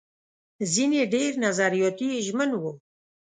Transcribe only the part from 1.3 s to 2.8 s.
نظریاتي ژمن وو.